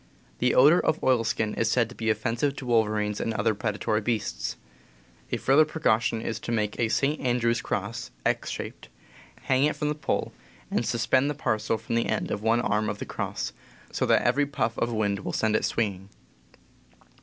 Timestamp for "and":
3.21-3.35, 10.71-10.83